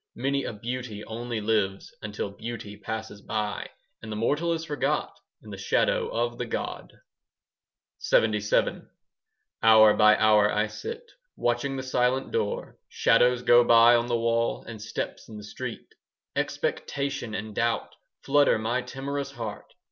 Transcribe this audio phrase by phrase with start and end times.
[0.15, 3.69] Many a beauty only lives Until Beauty passes by,
[4.01, 5.09] And the mortal is forgot
[5.41, 6.91] 15 In the shadow of the god.
[8.11, 8.87] LXXVII
[9.61, 11.03] Hour by hour I sit,
[11.35, 12.79] Watching the silent door.
[12.89, 15.93] Shadows go by on the wall, And steps in the street.
[16.35, 17.89] Expectation and doubt
[18.23, 19.71] 5 Flutter my timorous heart.